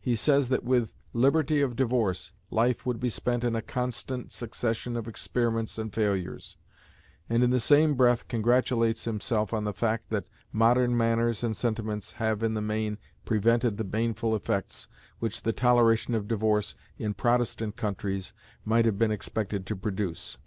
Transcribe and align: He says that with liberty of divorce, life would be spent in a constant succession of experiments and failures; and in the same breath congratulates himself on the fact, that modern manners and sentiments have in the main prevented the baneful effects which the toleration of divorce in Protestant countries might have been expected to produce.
He 0.00 0.16
says 0.16 0.48
that 0.48 0.64
with 0.64 0.94
liberty 1.12 1.60
of 1.60 1.76
divorce, 1.76 2.32
life 2.50 2.86
would 2.86 2.98
be 2.98 3.10
spent 3.10 3.44
in 3.44 3.54
a 3.54 3.60
constant 3.60 4.32
succession 4.32 4.96
of 4.96 5.06
experiments 5.06 5.76
and 5.76 5.92
failures; 5.92 6.56
and 7.28 7.42
in 7.42 7.50
the 7.50 7.60
same 7.60 7.92
breath 7.92 8.26
congratulates 8.26 9.04
himself 9.04 9.52
on 9.52 9.64
the 9.64 9.74
fact, 9.74 10.08
that 10.08 10.30
modern 10.50 10.96
manners 10.96 11.44
and 11.44 11.54
sentiments 11.54 12.12
have 12.12 12.42
in 12.42 12.54
the 12.54 12.62
main 12.62 12.96
prevented 13.26 13.76
the 13.76 13.84
baneful 13.84 14.34
effects 14.34 14.88
which 15.18 15.42
the 15.42 15.52
toleration 15.52 16.14
of 16.14 16.26
divorce 16.26 16.74
in 16.96 17.12
Protestant 17.12 17.76
countries 17.76 18.32
might 18.64 18.86
have 18.86 18.98
been 18.98 19.12
expected 19.12 19.66
to 19.66 19.76
produce. 19.76 20.38